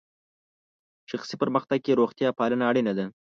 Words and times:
شخصي 1.11 1.35
پرمختګ 1.41 1.79
کې 1.85 1.97
روغتیا 1.99 2.29
پالنه 2.39 2.63
اړینه 2.69 2.93
ده. 2.97 3.05